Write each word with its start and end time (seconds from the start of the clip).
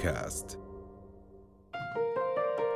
بودكاست. 0.00 0.58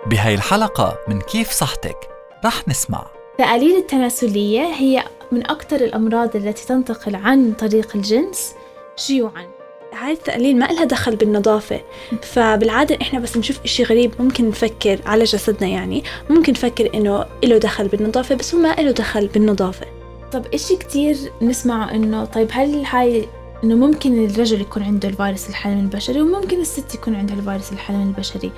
بهاي 0.07 0.35
الحلقة 0.35 0.99
من 1.09 1.21
كيف 1.21 1.51
صحتك 1.51 1.97
رح 2.45 2.69
نسمع. 2.69 3.07
التأليل 3.33 3.77
التناسلية 3.77 4.61
هي 4.61 5.05
من 5.33 5.51
أكثر 5.51 5.77
الأمراض 5.77 6.37
التي 6.37 6.67
تنتقل 6.67 7.15
عن 7.15 7.53
طريق 7.53 7.97
الجنس 7.97 8.55
شيوعاً 8.97 9.47
هاي 9.93 10.13
التقليل 10.13 10.59
ما 10.59 10.71
إلها 10.71 10.85
دخل 10.85 11.17
بالنظافة 11.17 11.81
فبالعادة 12.23 12.99
إحنا 13.03 13.19
بس 13.19 13.37
نشوف 13.37 13.65
إشي 13.65 13.83
غريب 13.83 14.13
ممكن 14.19 14.49
نفكر 14.49 15.01
على 15.07 15.25
جسدنا 15.25 15.69
يعني 15.69 16.05
ممكن 16.31 16.53
نفكر 16.53 16.95
إنه 16.95 17.27
إله 17.45 17.59
دخل 17.59 17.89
بالنظافة 17.89 18.35
بس 18.35 18.55
هو 18.55 18.61
ما 18.61 18.81
إله 18.81 18.91
دخل 18.91 19.27
بالنظافة. 19.27 19.87
طب 20.33 20.47
إشي 20.55 20.77
كتير 20.77 21.17
نسمعه 21.43 21.91
إنه 21.91 22.25
طيب 22.25 22.49
هل 22.53 22.85
هاي 22.85 23.29
إنه 23.65 23.75
ممكن 23.75 24.25
الرجل 24.25 24.61
يكون 24.61 24.83
عنده 24.83 25.09
الفيروس 25.09 25.49
الحلم 25.49 25.79
البشري 25.79 26.21
وممكن 26.21 26.61
الست 26.61 26.95
يكون 26.95 27.15
عندها 27.15 27.37
الفيروس 27.37 27.73
الحلم 27.73 28.03
البشري. 28.03 28.53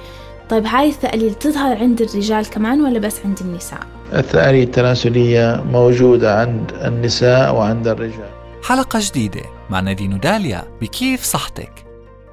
طيب 0.48 0.66
هاي 0.66 0.88
التقليل 0.88 1.34
تظهر 1.34 1.78
عند 1.78 2.02
الرجال 2.02 2.50
كمان 2.50 2.80
ولا 2.80 2.98
بس 2.98 3.20
عند 3.24 3.38
النساء؟ 3.40 3.80
التأليل 4.12 4.62
التناسلية 4.62 5.64
موجودة 5.72 6.40
عند 6.40 6.72
النساء 6.72 7.54
وعند 7.54 7.88
الرجال. 7.88 8.30
حلقة 8.62 8.98
جديدة 9.02 9.42
مع 9.70 9.80
نادين 9.80 10.14
وداليا 10.14 10.64
بكيف 10.80 11.22
صحتك. 11.22 11.72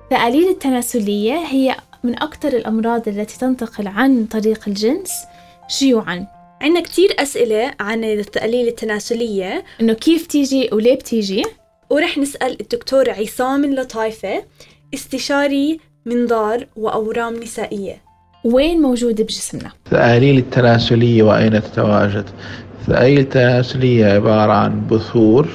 التأليل 0.03 0.49
التناسلية 0.49 1.33
هي 1.33 1.75
من 2.03 2.23
أكثر 2.23 2.47
الأمراض 2.47 3.07
التي 3.07 3.39
تنتقل 3.39 3.87
عن 3.87 4.25
طريق 4.25 4.59
الجنس 4.67 5.11
شيوعاً 5.67 6.27
عندنا 6.61 6.81
كتير 6.81 7.15
أسئلة 7.19 7.73
عن 7.79 8.03
التقليل 8.03 8.67
التناسلية 8.67 9.63
إنه 9.81 9.93
كيف 9.93 10.27
تيجي 10.27 10.69
وليه 10.71 10.95
بتيجي؟ 10.95 11.43
ورح 11.93 12.17
نسأل 12.17 12.61
الدكتور 12.61 13.09
عصام 13.09 13.63
اللطايفة 13.63 14.43
استشاري 14.93 15.79
منظار 16.05 16.65
وأورام 16.75 17.33
نسائية. 17.35 17.95
وين 18.43 18.81
موجودة 18.81 19.23
بجسمنا؟ 19.23 19.71
التأليل 19.85 20.37
التناسلية 20.37 21.23
وأين 21.23 21.61
تتواجد؟ 21.61 22.25
التأليل 22.81 23.19
التناسلية 23.19 24.05
عبارة 24.05 24.51
عن 24.51 24.87
بثور 24.87 25.47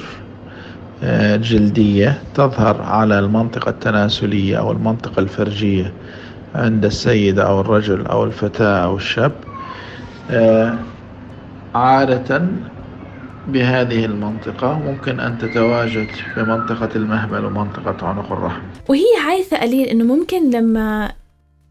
آه، 1.03 1.35
جلدية 1.35 2.21
تظهر 2.35 2.81
على 2.81 3.19
المنطقة 3.19 3.69
التناسلية 3.69 4.59
أو 4.59 4.71
المنطقة 4.71 5.19
الفرجية 5.19 5.93
عند 6.55 6.85
السيدة 6.85 7.43
أو 7.47 7.61
الرجل 7.61 8.05
أو 8.05 8.23
الفتاة 8.23 8.83
أو 8.83 8.95
الشاب. 8.95 9.31
آه، 10.31 10.77
عادة 11.75 12.41
بهذه 13.47 14.05
المنطقة 14.05 14.79
ممكن 14.79 15.19
أن 15.19 15.37
تتواجد 15.37 16.07
في 16.33 16.43
منطقة 16.43 16.89
المهبل 16.95 17.45
ومنطقة 17.45 18.07
عنق 18.07 18.31
الرحم. 18.31 18.61
وهي 18.89 19.17
هاي 19.27 19.39
الثقاليل 19.39 19.87
إنه 19.87 20.03
ممكن 20.03 20.49
لما 20.49 21.11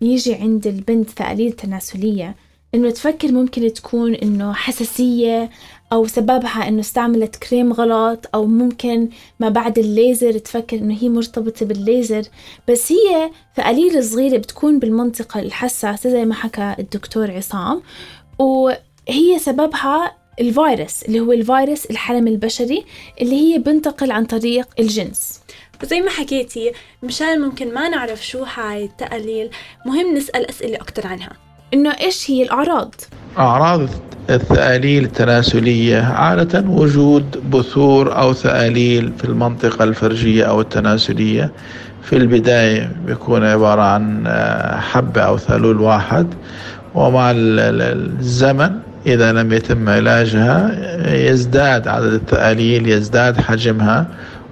يجي 0.01 0.35
عند 0.35 0.67
البنت 0.67 1.11
ثقاليل 1.11 1.53
تناسلية 1.53 2.35
إنه 2.75 2.91
تفكر 2.91 3.33
ممكن 3.33 3.73
تكون 3.73 4.15
إنه 4.15 4.53
حساسية 4.53 5.51
أو 5.93 6.07
سببها 6.07 6.69
إنه 6.69 6.81
استعملت 6.81 7.37
كريم 7.37 7.73
غلط 7.73 8.27
أو 8.35 8.47
ممكن 8.47 9.09
ما 9.41 9.49
بعد 9.49 9.79
الليزر 9.79 10.39
تفكر 10.39 10.77
إنه 10.77 10.97
هي 11.01 11.09
مرتبطة 11.09 11.67
بالليزر. 11.67 12.23
بس 12.69 12.93
هي 12.93 13.31
ثقاليل 13.57 14.05
صغيرة 14.05 14.39
بتكون 14.39 14.79
بالمنطقة 14.79 15.41
الحساسة 15.41 16.11
زي 16.11 16.25
ما 16.25 16.35
حكى 16.35 16.75
الدكتور 16.79 17.31
عصام. 17.31 17.83
وهي 18.39 19.39
سببها 19.39 20.13
الفيروس 20.41 21.03
اللي 21.03 21.21
هو 21.21 21.33
الفيروس 21.33 21.87
الحلم 21.87 22.29
البشري 22.29 22.85
اللي 23.21 23.35
هي 23.55 23.59
بنتقل 23.59 24.11
عن 24.11 24.25
طريق 24.25 24.67
الجنس. 24.79 25.41
وزي 25.83 26.01
ما 26.01 26.11
حكيتي 26.11 26.73
مشان 27.03 27.41
ممكن 27.41 27.75
ما 27.75 27.89
نعرف 27.89 28.27
شو 28.27 28.45
هاي 28.55 28.85
التقاليل 28.85 29.51
مهم 29.87 30.17
نسأل 30.17 30.49
أسئلة 30.51 30.77
أكتر 30.77 31.07
عنها. 31.07 31.31
إنه 31.75 31.91
إيش 31.91 32.31
هي 32.31 32.43
الأعراض؟ 32.43 32.95
أعراض 33.39 33.89
الثقاليل 34.31 35.05
التناسلية 35.05 36.03
عادة 36.03 36.65
وجود 36.69 37.51
بثور 37.51 38.19
أو 38.19 38.33
ثقاليل 38.33 39.13
في 39.19 39.25
المنطقة 39.25 39.85
الفرجية 39.85 40.45
أو 40.45 40.61
التناسلية. 40.61 41.53
في 42.03 42.17
البداية 42.17 42.93
بيكون 43.07 43.45
عبارة 43.45 43.83
عن 43.83 44.25
آه، 44.27 44.81
حبة 44.81 45.21
أو 45.21 45.39
ثالول 45.39 45.81
واحد. 45.81 46.35
ومع 46.95 47.31
ال- 47.31 47.61
ال- 47.61 48.19
الزمن 48.19 48.81
إذا 49.09 49.33
لم 49.33 49.53
يتم 49.53 49.89
علاجها 49.89 50.71
يزداد 51.15 51.89
عدد 51.89 52.13
الثقاليل 52.13 52.89
يزداد 52.89 53.41
حجمها 53.41 54.07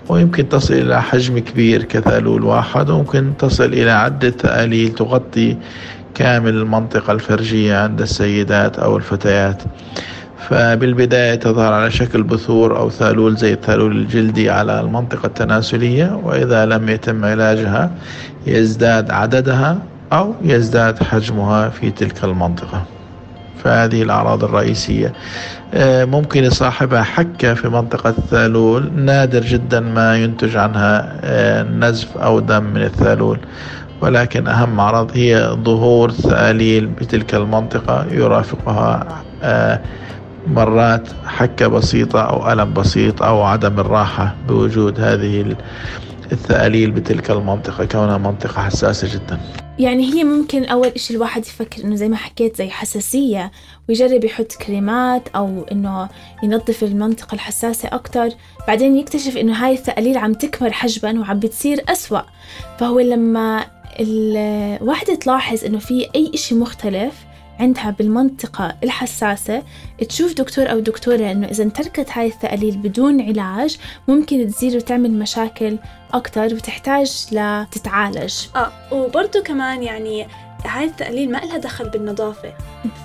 ويمكن 0.08 0.48
تصل 0.48 0.74
إلى 0.74 1.02
حجم 1.02 1.38
كبير 1.38 1.82
كثالول 1.82 2.44
واحد 2.44 2.90
وممكن 2.90 3.32
تصل 3.38 3.64
إلى 3.64 3.90
عدة 3.90 4.30
ثقاليل 4.30 4.94
تغطي 4.94 5.56
كامل 6.14 6.54
المنطقة 6.54 7.12
الفرجية 7.12 7.76
عند 7.76 8.00
السيدات 8.00 8.78
أو 8.78 8.96
الفتيات. 8.96 9.62
فبالبداية 10.48 11.34
تظهر 11.34 11.72
على 11.72 11.90
شكل 11.90 12.22
بثور 12.22 12.78
أو 12.78 12.90
ثالول 12.90 13.36
زي 13.36 13.52
الثالول 13.52 13.96
الجلدي 13.96 14.50
على 14.50 14.80
المنطقة 14.80 15.26
التناسلية 15.26 16.20
وإذا 16.24 16.66
لم 16.66 16.88
يتم 16.88 17.24
علاجها 17.24 17.90
يزداد 18.46 19.10
عددها 19.10 19.78
أو 20.12 20.34
يزداد 20.42 21.02
حجمها 21.02 21.68
في 21.68 21.90
تلك 21.90 22.24
المنطقة. 22.24 22.95
فهذه 23.66 24.02
الأعراض 24.02 24.44
الرئيسية. 24.44 25.12
آه، 25.74 26.04
ممكن 26.04 26.44
يصاحبها 26.44 27.02
حكة 27.02 27.54
في 27.54 27.68
منطقة 27.68 28.10
الثالول 28.10 28.92
نادر 28.92 29.40
جدا 29.40 29.80
ما 29.80 30.16
ينتج 30.16 30.56
عنها 30.56 31.12
آه، 31.24 31.62
نزف 31.62 32.16
أو 32.18 32.40
دم 32.40 32.64
من 32.64 32.82
الثالول. 32.82 33.38
ولكن 34.00 34.48
أهم 34.48 34.80
أعراض 34.80 35.10
هي 35.14 35.56
ظهور 35.64 36.10
ثقاليل 36.10 36.86
بتلك 36.86 37.34
المنطقة 37.34 38.06
يرافقها 38.10 39.06
آه، 39.42 39.80
مرات 40.46 41.08
حكة 41.26 41.66
بسيطة 41.66 42.20
أو 42.20 42.52
ألم 42.52 42.72
بسيط 42.72 43.22
أو 43.22 43.42
عدم 43.42 43.80
الراحة 43.80 44.34
بوجود 44.48 45.00
هذه 45.00 45.56
الثقاليل 46.32 46.90
بتلك 46.90 47.30
المنطقة 47.30 47.84
كونها 47.84 48.18
منطقة 48.18 48.62
حساسة 48.62 49.14
جدا. 49.14 49.40
يعني 49.78 50.14
هي 50.14 50.24
ممكن 50.24 50.64
أول 50.64 50.88
إشي 50.88 51.14
الواحد 51.14 51.46
يفكر 51.46 51.84
إنه 51.84 51.94
زي 51.94 52.08
ما 52.08 52.16
حكيت 52.16 52.56
زي 52.56 52.70
حساسية 52.70 53.50
ويجرب 53.88 54.24
يحط 54.24 54.52
كريمات 54.52 55.28
أو 55.28 55.66
إنه 55.72 56.08
ينظف 56.42 56.82
المنطقة 56.84 57.34
الحساسة 57.34 57.88
أكتر. 57.92 58.28
بعدين 58.68 58.96
يكتشف 58.96 59.36
إنه 59.36 59.52
هاي 59.52 59.72
الثقاليل 59.72 60.18
عم 60.18 60.32
تكبر 60.32 60.72
حجبا 60.72 61.20
وعم 61.20 61.38
بتصير 61.38 61.84
أسوأ. 61.88 62.22
فهو 62.78 63.00
لما 63.00 63.66
الواحدة 64.00 65.14
تلاحظ 65.14 65.64
إنه 65.64 65.78
في 65.78 66.06
أي 66.14 66.30
إشي 66.34 66.54
مختلف 66.54 67.14
عندها 67.60 67.90
بالمنطقة 67.90 68.76
الحساسة 68.84 69.62
تشوف 70.08 70.34
دكتور 70.34 70.70
أو 70.70 70.80
دكتورة 70.80 71.30
إنه 71.30 71.46
إذا 71.46 71.68
تركت 71.68 72.08
هاي 72.12 72.26
الثقاليل 72.26 72.76
بدون 72.76 73.20
علاج 73.20 73.78
ممكن 74.08 74.46
تزيد 74.46 74.76
وتعمل 74.76 75.12
مشاكل 75.12 75.78
أكتر 76.12 76.54
وتحتاج 76.54 77.26
لتتعالج. 77.32 78.34
آه 78.56 78.72
وبرضه 78.92 79.42
كمان 79.42 79.82
يعني 79.82 80.26
هاي 80.64 80.84
التقليل 80.84 81.32
ما 81.32 81.44
إلها 81.44 81.58
دخل 81.58 81.88
بالنظافة. 81.88 82.52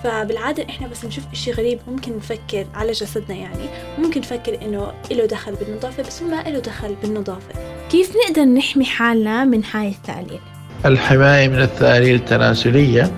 فبالعادة 0.04 0.66
إحنا 0.70 0.88
بس 0.88 1.06
نشوف 1.06 1.24
إشي 1.34 1.52
غريب 1.52 1.80
ممكن 1.88 2.18
نفكر 2.18 2.68
على 2.74 2.92
جسدنا 2.92 3.38
يعني 3.38 3.66
ممكن 4.00 4.22
نفكر 4.22 4.62
إنه 4.62 4.94
إله 5.12 5.26
دخل 5.26 5.56
بالنظافة 5.56 6.04
بس 6.04 6.22
هو 6.22 6.30
ما 6.30 6.48
إله 6.48 6.60
دخل 6.60 6.96
بالنظافة. 7.02 7.54
كيف 7.92 8.14
نقدر 8.16 8.44
نحمي 8.44 8.86
حالنا 8.86 9.46
من 9.46 9.64
هاي 9.74 9.88
الثقاليل؟ 9.88 10.40
الحماية 10.86 11.48
من 11.48 11.62
الثقاليل 11.62 12.16
التناسلية 12.16 13.12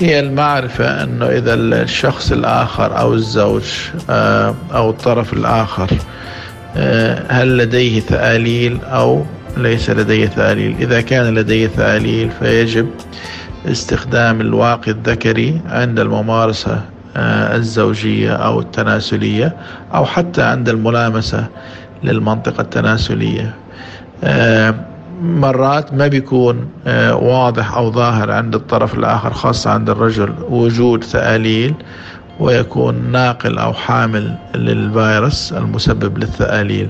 هي 0.00 0.20
المعرفة 0.20 1.04
أنه 1.04 1.26
إذا 1.26 1.54
الشخص 1.54 2.32
الآخر 2.32 2.98
أو 2.98 3.14
الزوج 3.14 3.62
آه، 4.10 4.54
أو 4.74 4.90
الطرف 4.90 5.32
الآخر 5.32 5.90
آه، 6.76 7.22
هل 7.28 7.56
لديه 7.56 8.00
ثقاليل 8.00 8.78
أو 8.84 9.24
ليس 9.56 9.90
لديه 9.90 10.26
ثقاليل 10.26 10.76
إذا 10.80 11.00
كان 11.00 11.34
لديه 11.34 11.66
ثقاليل 11.66 12.30
فيجب 12.30 12.90
استخدام 13.66 14.40
الواقي 14.40 14.90
الذكري 14.90 15.60
عند 15.68 16.00
الممارسة 16.00 16.80
آه، 17.16 17.56
الزوجية 17.56 18.32
أو 18.32 18.60
التناسلية 18.60 19.56
أو 19.94 20.04
حتى 20.04 20.42
عند 20.42 20.68
الملامسة 20.68 21.46
للمنطقة 22.04 22.60
التناسلية. 22.60 23.54
مرات 25.22 25.94
ما 25.94 26.06
بيكون 26.06 26.68
آه، 26.86 27.16
واضح 27.16 27.74
أو 27.76 27.92
ظاهر 27.92 28.30
عند 28.30 28.54
الطرف 28.54 28.94
الآخر 28.94 29.32
خاصة 29.32 29.70
عند 29.70 29.90
الرجل 29.90 30.34
وجود 30.48 31.04
ثقاليل 31.04 31.74
ويكون 32.40 33.12
ناقل 33.12 33.58
أو 33.58 33.72
حامل 33.72 34.34
للفيروس 34.54 35.52
المسبب 35.52 36.18
للثقاليل 36.18 36.88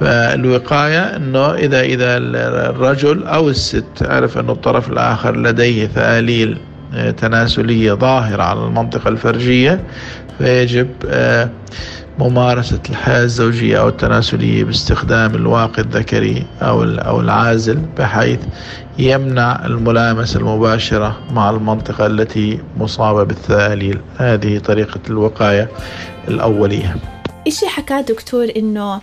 فالوقاية 0.00 1.16
أنه 1.16 1.54
إذا 1.54 1.80
إذا 1.80 2.16
الرجل 2.16 3.26
أو 3.26 3.48
الست 3.48 4.02
عرف 4.02 4.38
أن 4.38 4.50
الطرف 4.50 4.88
الآخر 4.90 5.36
لديه 5.36 5.86
ثقاليل 5.86 6.58
آه، 6.94 7.10
تناسلية 7.10 7.92
ظاهرة 7.92 8.42
على 8.42 8.64
المنطقة 8.64 9.08
الفرجية 9.08 9.80
فيجب 10.38 10.88
آه، 11.08 11.50
ممارسة 12.18 12.80
الحياة 12.90 13.22
الزوجية 13.24 13.80
أو 13.80 13.88
التناسلية 13.88 14.64
باستخدام 14.64 15.34
الواقي 15.34 15.82
الذكري 15.82 16.46
أو 16.62 16.82
أو 16.82 17.20
العازل 17.20 17.78
بحيث 17.98 18.40
يمنع 18.98 19.66
الملامسة 19.66 20.40
المباشرة 20.40 21.20
مع 21.30 21.50
المنطقة 21.50 22.06
التي 22.06 22.60
مصابة 22.76 23.22
بالثاليل 23.22 24.00
هذه 24.16 24.58
طريقة 24.58 25.00
الوقاية 25.10 25.68
الأولية. 26.28 26.96
إشي 27.46 27.66
حكاه 27.66 28.00
دكتور 28.00 28.48
إنه 28.56 29.00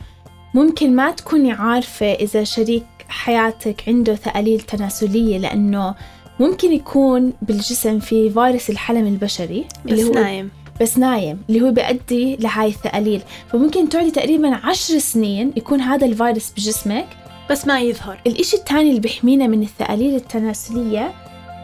ممكن 0.53 0.95
ما 0.95 1.11
تكوني 1.11 1.51
عارفة 1.51 2.13
إذا 2.13 2.43
شريك 2.43 2.85
حياتك 3.07 3.83
عنده 3.87 4.15
ثأليل 4.15 4.59
تناسلية؟ 4.59 5.37
لأنه 5.37 5.95
ممكن 6.39 6.73
يكون 6.73 7.33
بالجسم 7.41 7.99
في 7.99 8.29
فيروس 8.29 8.69
الحلم 8.69 9.07
البشري 9.07 9.65
بس 9.85 9.91
اللي 9.91 10.03
هو 10.03 10.11
نايم. 10.11 10.49
بس 10.81 10.97
نايم 10.97 11.41
اللي 11.49 11.61
هو 11.61 11.71
بيؤدي 11.71 12.35
لهاي 12.35 12.67
الثأليل 12.67 13.21
فممكن 13.51 13.89
تقعدي 13.89 14.11
تقريبا 14.11 14.55
عشر 14.55 14.99
سنين 14.99 15.53
يكون 15.55 15.81
هذا 15.81 16.05
الفيروس 16.05 16.51
بجسمك 16.51 17.07
بس 17.49 17.67
ما 17.67 17.79
يظهر. 17.79 18.21
الإشي 18.27 18.57
الثاني 18.57 18.89
اللي 18.89 18.99
بيحمينا 18.99 19.47
من 19.47 19.63
الثأليل 19.63 20.15
التناسلية 20.15 21.13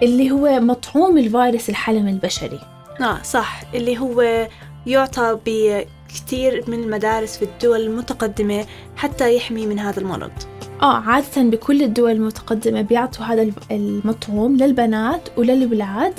اللي 0.04 0.32
هو 0.32 0.60
مطعوم 0.60 1.18
الفيروس 1.18 1.70
الحلم 1.70 2.08
البشري. 2.08 2.60
آه 3.02 3.22
صح. 3.24 3.62
اللي 3.74 3.98
هو 3.98 4.48
يعطى 4.88 5.40
بكثير 5.46 6.64
من 6.68 6.84
المدارس 6.84 7.38
في 7.38 7.46
الدول 7.46 7.82
المتقدمة 7.82 8.66
حتى 8.96 9.36
يحمي 9.36 9.66
من 9.66 9.80
هذا 9.80 10.00
المرض. 10.00 10.32
آه 10.82 10.98
عادة 10.98 11.42
بكل 11.44 11.84
الدول 11.84 12.12
المتقدمة 12.12 12.82
بيعطوا 12.82 13.26
هذا 13.26 13.52
المطعوم 13.72 14.58
للبنات 14.58 15.22
وللولاد 15.38 16.14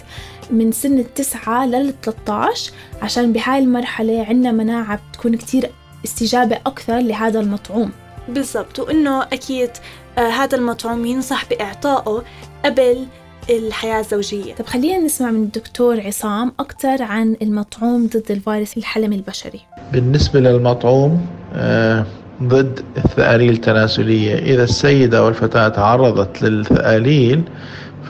من 0.50 0.72
سن 0.72 0.98
التسعة 0.98 1.66
لل 1.66 1.94
13 2.02 2.72
عشان 3.02 3.32
بهاي 3.32 3.58
المرحلة 3.58 4.24
عندنا 4.28 4.52
مناعة 4.52 5.00
بتكون 5.10 5.36
كتير 5.36 5.70
استجابة 6.04 6.56
أكثر 6.56 6.98
لهذا 6.98 7.40
المطعوم. 7.40 7.90
بالضبط 8.28 8.78
وإنه 8.78 9.22
أكيد 9.22 9.70
آه 10.18 10.28
هذا 10.28 10.56
المطعوم 10.56 11.06
ينصح 11.06 11.44
بإعطائه 11.48 12.22
قبل 12.64 13.06
الحياة 13.50 14.00
الزوجية. 14.00 14.54
طب 14.54 14.66
خلينا 14.66 14.98
نسمع 14.98 15.30
من 15.30 15.42
الدكتور 15.42 16.00
عصام 16.00 16.52
أكثر 16.60 17.02
عن 17.02 17.36
المطعوم 17.42 18.06
ضد 18.06 18.30
الفيروس 18.30 18.76
الحلم 18.76 19.12
البشري. 19.12 19.60
بالنسبة 19.92 20.40
للمطعوم 20.40 21.26
آه 21.54 22.06
ضد 22.42 22.80
الثأليل 22.96 23.52
التناسلية. 23.52 24.34
إذا 24.38 24.64
السيدة 24.64 25.18
أو 25.18 25.28
الفتاة 25.28 25.68
تعرضت 25.68 26.42
للثأليل 26.42 27.42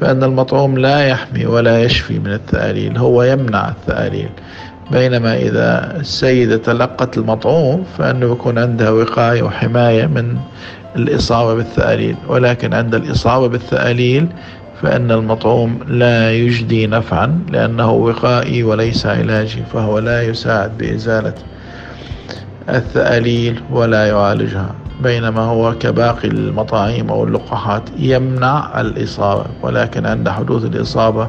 فإن 0.01 0.23
المطعوم 0.25 0.79
لا 0.79 1.07
يحمي 1.07 1.47
ولا 1.47 1.83
يشفي 1.83 2.19
من 2.19 2.33
الثأليل 2.33 2.99
هو 2.99 3.23
يمنع 3.23 3.69
الثأليل 3.69 4.29
بينما 4.91 5.37
إذا 5.37 5.97
السيدة 6.01 6.57
تلقت 6.57 7.19
المطعوم 7.19 7.85
فإنه 7.99 8.33
يكون 8.33 8.59
عندها 8.59 8.91
وقاية 8.91 9.43
وحماية 9.43 10.07
من 10.07 10.37
الإصابة 10.97 11.55
بالثأليل 11.55 12.17
ولكن 12.29 12.75
عند 12.75 12.95
الإصابة 12.95 13.49
بالثأليل 13.49 14.27
فإن 14.83 15.11
المطعوم 15.11 15.79
لا 15.89 16.33
يجدي 16.33 16.87
نفعا 16.87 17.41
لأنه 17.53 17.91
وقائي 17.91 18.63
وليس 18.63 19.07
علاجي 19.07 19.63
فهو 19.73 19.99
لا 19.99 20.23
يساعد 20.23 20.79
بإزالة 20.79 21.35
الثأليل 22.69 23.63
ولا 23.71 24.07
يعالجها 24.07 24.75
بينما 25.03 25.41
هو 25.41 25.79
كباقي 25.79 26.29
المطاعيم 26.29 27.11
أو 27.11 27.25
اللقاحات 27.25 27.83
يمنع 27.99 28.81
الإصابة 28.81 29.45
ولكن 29.63 30.07
عند 30.07 30.29
حدوث 30.29 30.65
الإصابة 30.65 31.29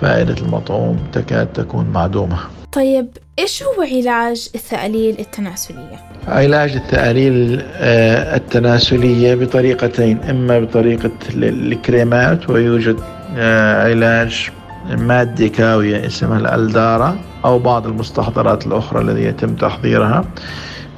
فائدة 0.00 0.34
المطعوم 0.42 0.98
تكاد 1.12 1.46
تكون 1.46 1.86
معدومة 1.86 2.38
طيب 2.72 3.06
إيش 3.38 3.62
هو 3.62 3.82
علاج 3.82 4.48
الثأليل 4.54 5.16
التناسلية؟ 5.18 6.00
علاج 6.28 6.72
الثأليل 6.72 7.62
آه، 7.76 8.36
التناسلية 8.36 9.34
بطريقتين 9.34 10.18
إما 10.30 10.60
بطريقة 10.60 11.10
الكريمات 11.34 12.50
ويوجد 12.50 12.96
آه، 13.36 13.82
علاج 13.82 14.50
مادة 14.90 15.48
كاوية 15.48 16.06
اسمها 16.06 16.38
الألدارا 16.38 17.16
أو 17.44 17.58
بعض 17.58 17.86
المستحضرات 17.86 18.66
الأخرى 18.66 19.02
التي 19.02 19.24
يتم 19.24 19.54
تحضيرها. 19.54 20.24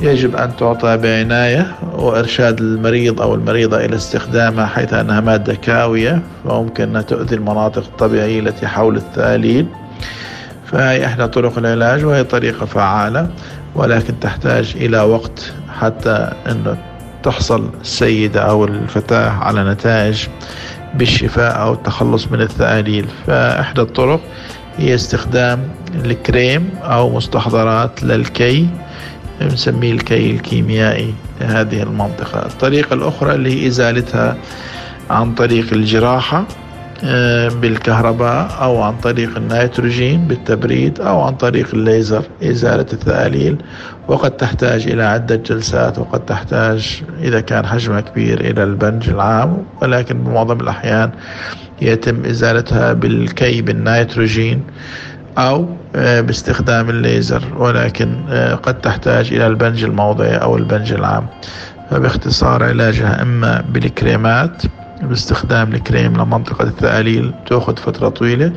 يجب 0.01 0.37
أن 0.37 0.57
تعطى 0.57 0.97
بعناية 0.97 1.75
وإرشاد 1.93 2.61
المريض 2.61 3.23
أو 3.23 3.35
المريضة 3.35 3.85
إلى 3.85 3.97
استخدامها 3.97 4.67
حيث 4.67 4.95
أنها 4.95 5.21
مادة 5.21 5.55
كاوية 5.55 6.23
وممكن 6.45 6.97
أن 6.97 7.07
تؤذي 7.07 7.37
المناطق 7.37 7.83
الطبيعية 7.83 8.41
التي 8.41 8.67
حول 8.67 8.97
الثاليل. 8.97 9.67
فهي 10.67 11.07
إحدى 11.07 11.27
طرق 11.27 11.59
العلاج 11.59 12.05
وهي 12.05 12.25
طريقة 12.25 12.67
فعالة 12.67 13.29
ولكن 13.75 14.21
تحتاج 14.21 14.75
إلى 14.77 15.01
وقت 15.01 15.53
حتى 15.81 16.33
أن 16.47 16.77
تحصل 17.23 17.71
السيدة 17.81 18.41
أو 18.41 18.65
الفتاة 18.65 19.31
على 19.31 19.65
نتائج. 19.65 20.27
بالشفاء 20.95 21.63
أو 21.63 21.73
التخلص 21.73 22.29
من 22.29 22.41
الثعاليل 22.41 23.07
فإحدى 23.27 23.81
الطرق 23.81 24.21
هي 24.79 24.95
استخدام 24.95 25.69
الكريم 26.05 26.71
أو 26.83 27.11
مستحضرات 27.17 28.03
للكي 28.03 28.69
نسميه 29.43 29.93
الكي 29.93 30.31
الكيميائي 30.31 31.15
لهذه 31.41 31.83
المنطقة. 31.83 32.47
الطريقة 32.47 32.95
الأخرى 32.95 33.35
اللي 33.35 33.63
هي 33.63 33.67
إزالتها 33.67 34.37
عن 35.11 35.35
طريق 35.35 35.73
الجراحة 35.73 36.45
بالكهرباء 37.61 38.59
أو 38.61 38.83
عن 38.83 38.97
طريق 38.97 39.37
النيتروجين 39.37 40.27
بالتبريد 40.27 41.01
أو 41.01 41.21
عن 41.21 41.35
طريق 41.35 41.69
الليزر 41.75 42.23
إزالة 42.43 42.87
الثأليل 42.93 43.57
وقد 44.09 44.31
تحتاج 44.31 44.87
إلى 44.87 45.03
عدة 45.03 45.37
جلسات 45.37 45.99
وقد 45.99 46.27
تحتاج 46.27 47.03
إذا 47.23 47.41
كان 47.41 47.67
حجمها 47.67 48.01
كبير 48.01 48.41
إلى 48.41 48.63
البنج 48.63 49.09
العام. 49.09 49.65
ولكن 49.83 50.19
بمعظم 50.25 50.61
الأحيان 50.61 51.11
يتم 51.83 52.25
إزالتها 52.25 52.93
بالكي 52.93 53.63
بالنيتروجين 53.63 54.63
أو 55.39 55.69
آه، 55.97 56.21
باستخدام 56.21 56.91
الليزر. 56.91 57.43
ولكن 57.59 58.15
آه، 58.31 58.55
قد 58.55 58.81
تحتاج 58.81 59.33
إلى 59.33 59.47
البنج 59.47 59.85
الموضعي 59.85 60.37
أو 60.37 60.57
البنج 60.57 60.93
العام. 60.93 61.27
فباختصار 61.91 62.65
علاجها 62.65 63.23
إما 63.23 63.65
بالكريمات 63.69 64.63
باستخدام 65.03 65.75
الكريم 65.75 66.17
لمنطقة 66.17 66.65
الثأليل 66.65 67.35
تأخذ 67.47 67.77
فترة 67.77 68.09
طويلة 68.09 68.53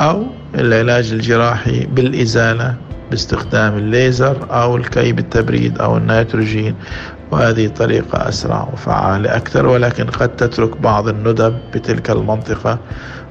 أو 0.00 0.26
العلاج 0.54 1.12
الجراحي 1.12 1.86
بالإزالة 1.86 2.74
باستخدام 3.10 3.78
الليزر 3.78 4.46
أو 4.50 4.76
الكي 4.76 5.12
بالتبريد 5.12 5.78
أو 5.78 5.96
النيتروجين. 5.96 6.74
وهذه 7.30 7.68
طريقة 7.68 8.28
أسرع 8.28 8.68
وفعالة 8.72 9.36
أكثر 9.36 9.66
ولكن 9.66 10.04
قد 10.04 10.36
تترك 10.36 10.76
بعض 10.76 11.08
الندب 11.08 11.58
بتلك 11.74 12.10
المنطقة. 12.10 12.78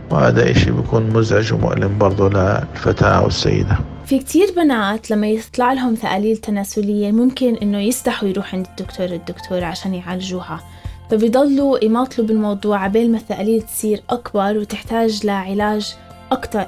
وهذا 0.10 0.52
إشي 0.52 0.72
بيكون 0.72 1.10
مزعج 1.10 1.54
ومؤلم 1.54 1.98
برضو 1.98 2.28
للفتاة 2.28 3.08
أو 3.08 3.28
السيدة 3.28 3.78
في 4.06 4.20
كتير 4.20 4.48
بنات 4.56 5.12
لما 5.12 5.28
يطلع 5.28 5.74
لهم 5.74 5.96
ثأليل 5.96 6.38
تناسلية 6.38 7.12
ممكن 7.12 7.56
إنه 7.56 7.80
يستحوا 7.80 8.30
يروح 8.30 8.56
عند 8.56 8.68
الدكتور 8.68 9.06
الدكتور 9.06 9.64
عشان 9.64 9.94
يعالجوها. 9.94 10.60
فبيضلوا 11.12 11.86
يماطلوا 11.86 12.28
بالموضوع 12.28 12.84
عبال 12.84 13.12
ما 13.12 13.18
الثأليل 13.18 13.62
تصير 13.62 14.04
أكبر 14.10 14.58
وتحتاج 14.58 15.26
لعلاج 15.26 15.96
أكتر 16.32 16.66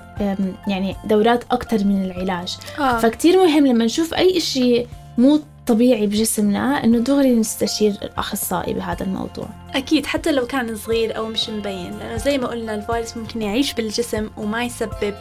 يعني 0.68 0.96
دورات 1.06 1.44
أكتر 1.52 1.78
من 1.78 2.06
العلاج 2.06 2.58
آه. 2.80 3.00
فكتير 3.00 3.38
مهم 3.38 3.68
لما 3.68 3.86
نشوف 3.86 4.14
أي 4.14 4.38
إشي 4.38 4.86
مو 5.18 5.40
طبيعي 5.68 6.08
بجسمنا 6.08 6.84
إنه 6.84 7.00
دغري 7.00 7.36
نستشير 7.36 7.94
الأخصائي 8.02 8.74
بهذا 8.74 9.06
الموضوع 9.06 9.48
أكيد 9.74 10.06
حتى 10.06 10.32
لو 10.32 10.48
كان 10.48 10.76
صغير 10.76 11.18
أو 11.18 11.28
مش 11.28 11.50
مبين 11.50 11.98
لأنه 12.00 12.18
زي 12.18 12.38
ما 12.38 12.48
قلنا 12.48 12.76
الفيروس 12.76 13.18
ممكن 13.18 13.42
يعيش 13.42 13.74
بالجسم 13.74 14.30
وما 14.38 14.64
يسبب 14.64 15.14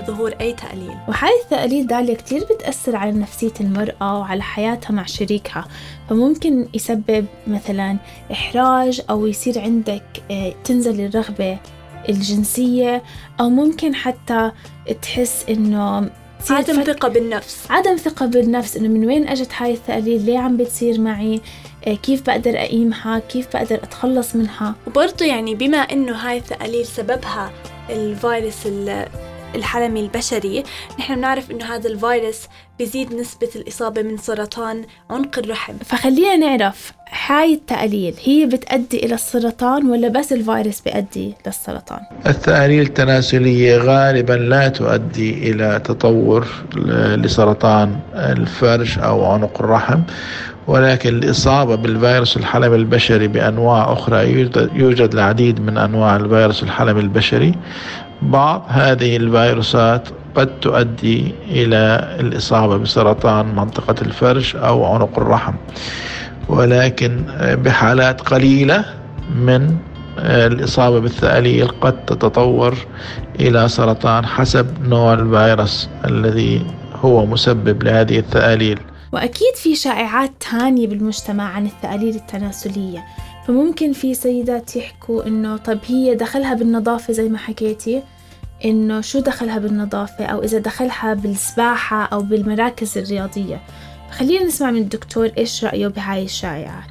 ظهور 0.00 0.34
أي 0.40 0.52
تأليل 0.52 0.94
وهاي 1.08 1.30
التأليل 1.44 1.86
داليا 1.86 2.14
كتير 2.14 2.44
بتأثر 2.44 2.96
على 2.96 3.12
نفسية 3.12 3.52
المرأة 3.60 4.18
وعلى 4.18 4.42
حياتها 4.42 4.92
مع 4.92 5.04
شريكها. 5.04 5.64
فممكن 6.10 6.68
يسبب 6.74 7.26
مثلا 7.46 7.96
إحراج 8.32 9.02
أو 9.10 9.26
يصير 9.26 9.60
عندك 9.60 10.04
آه، 10.30 10.54
تنزل 10.64 11.00
الرغبة 11.00 11.58
الجنسية 12.08 13.02
أو 13.40 13.50
ممكن 13.50 13.94
حتى 13.94 14.50
تحس 15.02 15.44
إنه 15.48 16.10
عدم 16.50 16.82
ثقة 16.82 17.08
بالنفس. 17.08 17.66
عدم 17.70 17.96
ثقة 17.96 18.26
بالنفس 18.26 18.76
إنه 18.76 18.88
من 18.88 19.06
وين 19.06 19.28
أجت 19.28 19.50
هاي 19.56 19.74
التأليل 19.74 20.26
ليه 20.26 20.38
عم 20.38 20.56
بتصير 20.56 21.00
معي؟ 21.00 21.40
آه، 21.86 21.94
كيف 21.94 22.26
بقدر 22.26 22.58
أقيمها؟ 22.58 23.18
كيف 23.18 23.56
بقدر 23.56 23.76
أتخلص 23.76 24.36
منها؟ 24.36 24.74
وبرضه 24.86 25.26
يعني 25.26 25.54
بما 25.54 25.78
إنه 25.78 26.12
هاي 26.12 26.38
التأليل 26.38 26.86
سببها 26.86 27.50
الفيروس 27.90 28.66
الحلمي 29.54 30.00
البشري 30.00 30.62
نحن 30.98 31.14
بنعرف 31.14 31.50
إنه 31.50 31.64
هذا 31.74 31.88
الفيروس 31.88 32.40
بيزيد 32.78 33.14
نسبة 33.14 33.48
الإصابة 33.56 34.02
من 34.02 34.16
سرطان 34.16 34.84
عنق 35.10 35.38
الرحم 35.38 35.74
فخلينا 35.84 36.36
نعرف 36.36 36.92
هاي 37.26 37.54
التقاليل 37.54 38.14
هي 38.24 38.46
بتأدي 38.46 39.06
إلى 39.06 39.14
السرطان 39.14 39.86
ولا 39.86 40.08
بس 40.08 40.32
الفيروس 40.32 40.80
بيؤدي 40.80 41.34
للسرطان؟ 41.46 42.00
التأليل 42.26 42.82
التناسلية 42.82 43.76
غالبا 43.78 44.32
لا 44.32 44.68
تؤدي 44.68 45.50
إلى 45.50 45.80
تطور 45.84 46.46
لسرطان 47.16 47.96
الفرج 48.14 48.98
أو 48.98 49.24
عنق 49.24 49.60
الرحم 49.60 50.00
ولكن 50.66 51.08
الإصابة 51.08 51.74
بالفيروس 51.74 52.36
الحلم 52.36 52.74
البشري 52.74 53.28
بأنواع 53.28 53.92
أخرى 53.92 54.30
يوجد 54.74 55.14
العديد 55.14 55.60
من 55.60 55.78
أنواع 55.78 56.16
الفيروس 56.16 56.62
الحلم 56.62 56.98
البشري 56.98 57.54
بعض 58.22 58.64
هذه 58.68 59.16
الفيروسات 59.16 60.08
قد 60.34 60.60
تؤدي 60.60 61.34
إلى 61.50 62.16
الإصابة 62.20 62.76
بسرطان 62.76 63.54
منطقة 63.54 63.94
الفرج 64.02 64.56
أو 64.56 64.84
عنق 64.84 65.18
الرحم. 65.18 65.54
ولكن 66.48 67.22
بحالات 67.64 68.20
قليلة 68.20 68.84
من 69.36 69.76
الإصابة 70.18 70.98
بالثأليل 71.00 71.68
قد 71.68 72.04
تتطور 72.04 72.74
إلى 73.40 73.68
سرطان 73.68 74.26
حسب 74.26 74.88
نوع 74.88 75.14
الفيروس 75.14 75.88
الذي 76.04 76.66
هو 76.94 77.26
مسبب 77.26 77.82
لهذه 77.82 78.18
الثأليل 78.18 78.78
وأكيد 79.12 79.54
في 79.56 79.74
شائعات 79.74 80.30
تانية 80.50 80.86
بالمجتمع 80.86 81.44
عن 81.44 81.66
الثأليل 81.66 82.14
التناسلية. 82.14 83.04
فممكن 83.46 83.92
في 83.92 84.14
سيدات 84.14 84.76
يحكوا 84.76 85.26
إنه 85.26 85.56
طب 85.56 85.78
هي 85.86 86.14
دخلها 86.14 86.54
بالنظافة 86.54 87.12
زي 87.12 87.28
ما 87.28 87.38
حكيتي 87.38 88.02
إنه 88.64 89.00
شو 89.00 89.20
دخلها 89.20 89.58
بالنظافة؟ 89.58 90.24
أو 90.24 90.42
إذا 90.42 90.58
دخلها 90.58 91.14
بالسباحة 91.14 92.04
أو 92.04 92.20
بالمراكز 92.20 92.98
الرياضية. 92.98 93.60
خلينا 94.10 94.44
نسمع 94.44 94.70
من 94.70 94.80
الدكتور 94.80 95.30
إيش 95.38 95.64
رأيه 95.64 95.86
بهاي 95.86 96.24
الشائعات. 96.24 96.84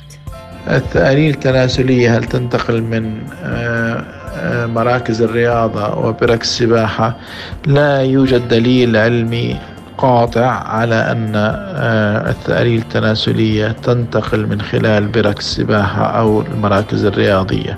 التأليل 0.67 1.33
التناسلية 1.33 2.17
هل 2.17 2.23
تنتقل 2.23 2.81
من 2.81 3.27
آه، 3.43 4.05
آه، 4.35 4.65
مراكز 4.65 5.21
الرياضة 5.21 6.07
وبرك 6.07 6.41
السباحة؟ 6.41 7.17
لا 7.65 8.01
يوجد 8.01 8.47
دليل 8.47 8.97
علمي 8.97 9.57
قاطع 10.01 10.47
على 10.47 10.95
أن 10.95 11.31
آه، 11.35 12.29
التأليل 12.29 12.79
التناسلية 12.79 13.67
تنتقل 13.67 14.47
من 14.47 14.61
خلال 14.61 15.07
برك 15.07 15.39
السباحة 15.39 16.03
أو 16.03 16.41
المراكز 16.41 17.05
الرياضية. 17.05 17.75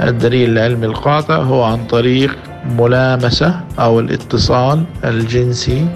الدليل 0.00 0.50
العلمي 0.50 0.86
القاطع 0.86 1.36
هو 1.36 1.62
عن 1.64 1.86
طريق 1.86 2.36
ملامسة 2.78 3.60
أو 3.78 4.00
الاتصال 4.00 4.84
الجنسي 5.04 5.86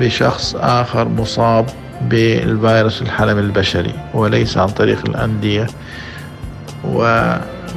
بشخص 0.00 0.56
آخر 0.60 1.08
مصاب 1.08 1.66
بالفيروس 2.02 3.02
الحلم 3.02 3.38
البشري 3.38 3.94
وليس 4.14 4.58
عن 4.58 4.68
طريق 4.68 4.98
الأندية 5.08 5.66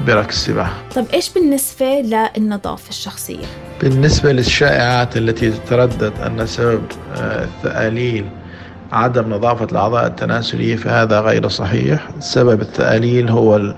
وبرك 0.02 0.30
السباحة 0.30 0.74
طب 0.96 1.06
إيش 1.14 1.30
بالنسبة 1.34 1.86
للنظافة 2.38 2.90
الشخصية؟ 2.90 3.46
بالنسبة 3.82 4.32
للشائعات 4.32 5.18
التي 5.18 5.52
تتردد 5.52 6.14
أن 6.26 6.46
سبب 6.46 6.82
الثأليل 7.18 8.26
عدم 8.92 9.34
نظافة 9.34 9.68
الأعضاء 9.72 10.08
التناسلية 10.08 10.76
فهذا 10.76 11.20
غير 11.20 11.48
صحيح. 11.48 12.08
سبب 12.20 12.62
الثأليل 12.62 13.30
هو 13.30 13.74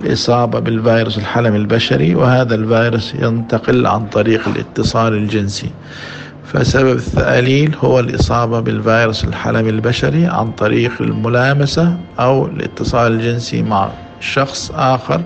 الإصابة 0.00 0.58
بالفيروس 0.58 1.18
الحلم 1.18 1.54
البشري 1.56 2.14
وهذا 2.14 2.54
الفيروس 2.54 3.14
ينتقل 3.14 3.86
عن 3.86 4.06
طريق 4.06 4.48
الاتصال 4.48 5.12
الجنسي. 5.12 5.70
فسبب 6.52 6.96
الثأليل 6.96 7.74
هو 7.84 8.00
الإصابة 8.00 8.60
بالفيروس 8.60 9.24
الحلم 9.24 9.68
البشري 9.68 10.26
عن 10.26 10.52
طريق 10.52 10.92
الملامسة 11.00 11.96
أو 12.20 12.46
الاتصال 12.46 13.12
الجنسي 13.12 13.62
مع 13.62 13.90
شخص 14.22 14.70
آخر 14.74 15.22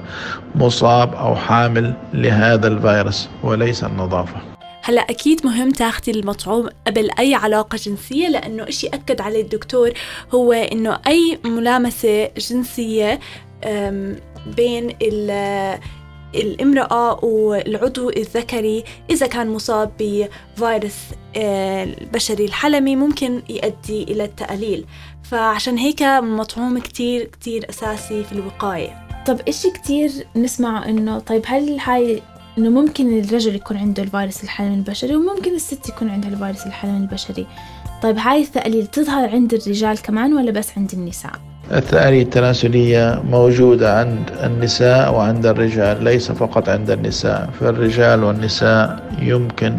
مصاب 0.55 1.15
أو 1.15 1.37
حامل 1.37 1.95
لهذا 2.15 2.69
الفيروس 2.69 3.29
وليس 3.43 3.85
النظافة. 3.85 4.37
هلا 4.83 5.01
أكيد 5.01 5.47
مهم 5.47 5.71
تاخذي 5.71 6.13
المطعوم 6.13 6.69
قبل 6.87 7.11
أي 7.19 7.35
علاقة 7.35 7.77
جنسية 7.77 8.29
لأنه 8.29 8.69
إشي 8.69 8.87
أكد 8.87 9.21
عليه 9.21 9.43
الدكتور 9.43 9.93
هو 10.35 10.53
إنه 10.53 10.99
أي 11.07 11.39
ملامسة 11.45 12.31
جنسية 12.39 13.21
بين 14.57 14.97
الامرأة 16.35 17.25
والعضو 17.25 18.11
الذكري 18.11 18.85
إذا 19.11 19.27
كان 19.27 19.49
مصاب 19.51 19.91
بفيروس 20.01 20.95
آه، 21.37 21.85
البشري 21.85 22.45
الحلمي 22.45 22.97
ممكن 22.97 23.43
يؤدي 23.49 24.03
إلى 24.03 24.25
التأليل. 24.25 24.87
فعشان 25.23 25.79
هيك 25.79 26.03
مطعوم 26.03 26.79
كتير 26.79 27.25
كتير 27.25 27.71
أساسي 27.71 28.25
في 28.25 28.33
الوقاية. 28.33 29.07
طب 29.27 29.41
إشي 29.49 29.71
كتير 29.71 30.11
نسمع 30.37 30.89
إنه 30.89 31.19
طيب 31.19 31.43
هل 31.47 31.79
هاي 31.81 32.23
إنه 32.59 32.71
ممكن 32.71 33.19
الرجل 33.19 33.55
يكون 33.55 33.77
عنده 33.77 34.03
الفيروس 34.03 34.45
الحلمي 34.45 34.75
البشري 34.75 35.17
وممكن 35.17 35.55
الست 35.55 35.89
يكون 35.89 36.11
عندها 36.11 36.31
الفيروس 36.31 36.67
الحلمي 36.67 36.97
البشري؟ 36.97 37.47
طيب 38.03 38.19
هاي 38.19 38.43
التأليل 38.43 38.87
تظهر 38.87 39.31
عند 39.31 39.55
الرجال 39.55 40.03
كمان 40.03 40.35
ولا 40.35 40.51
بس 40.51 40.71
عند 40.77 40.93
النساء؟ 40.93 41.33
الثأري 41.73 42.23
التناسلية 42.23 43.23
موجودة 43.31 43.99
عند 43.99 44.31
النساء 44.45 45.15
وعند 45.15 45.47
الرجال 45.47 46.05
ليس 46.05 46.33
فقط 46.33 46.69
عند 46.69 46.91
النساء. 46.91 47.51
فالرجال 47.61 48.25
والنساء 48.25 49.03
يمكن 49.23 49.79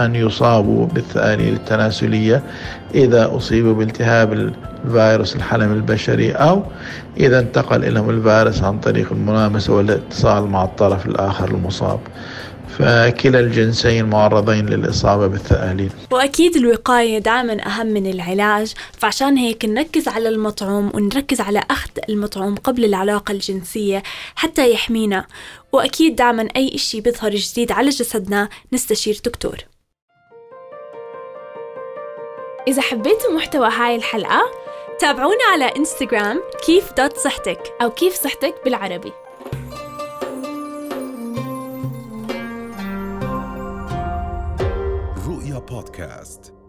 أن 0.00 0.14
يصابوا 0.14 0.86
بالثأري 0.86 1.48
التناسلية 1.48 2.42
إذا 2.94 3.36
أصيبوا 3.36 3.74
بالتهاب 3.74 4.32
الفيروس 4.84 5.36
الحلم 5.36 5.72
البشري 5.72 6.32
أو 6.32 6.62
إذا 7.16 7.38
انتقل 7.38 7.84
إليهم 7.84 8.10
الفيروس 8.10 8.62
عن 8.62 8.78
طريق 8.78 9.12
الملامسة 9.12 9.72
والاتصال 9.72 10.44
مع 10.44 10.64
الطرف 10.64 11.06
الآخر 11.06 11.48
المصاب. 11.48 11.98
فكلا 12.80 13.40
الجنسين 13.40 14.04
معرضين 14.04 14.66
للإصابة 14.66 15.26
بالثألين 15.26 15.90
وأكيد 16.10 16.56
الوقاية 16.56 17.18
دائما 17.18 17.66
أهم 17.66 17.86
من 17.86 18.06
العلاج 18.06 18.74
فعشان 18.98 19.36
هيك 19.36 19.64
نركز 19.64 20.08
على 20.08 20.28
المطعوم 20.28 20.90
ونركز 20.94 21.40
على 21.40 21.62
أخذ 21.70 21.90
المطعوم 22.08 22.54
قبل 22.54 22.84
العلاقة 22.84 23.32
الجنسية 23.32 24.02
حتى 24.34 24.72
يحمينا. 24.72 25.26
وأكيد 25.72 26.16
دائما 26.16 26.48
أي 26.56 26.74
إشي 26.74 27.00
بيظهر 27.00 27.34
جديد 27.34 27.72
على 27.72 27.88
جسدنا 27.88 28.48
نستشير 28.72 29.20
دكتور. 29.24 29.56
إذا 32.68 32.82
حبيتوا 32.82 33.32
محتوى 33.36 33.68
هاي 33.68 33.96
الحلقة 33.96 34.42
تابعونا 34.98 35.44
على 35.52 35.64
إنستغرام 35.64 36.40
كيف 36.66 36.92
دوت 36.92 37.16
صحتك 37.16 37.60
أو 37.82 37.90
كيف 37.90 38.14
صحتك 38.14 38.54
بالعربي. 38.64 39.12
بودكاست 45.70 46.59